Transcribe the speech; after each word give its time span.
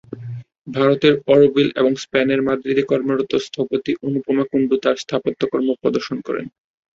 ভারতের 0.67 1.13
অরোভিল 1.27 1.69
এবং 1.75 1.91
স্পেনের 2.03 2.41
মাদ্রিদে 2.41 2.83
কর্মরত 2.83 3.31
স্থপতি 3.45 3.91
অনুপমা 4.07 4.45
কুন্ডু 4.51 4.75
তাঁর 4.83 4.95
স্থাপত্যকর্ম 4.97 5.67
প্রদর্শন 5.81 6.17
করেন। 6.27 6.45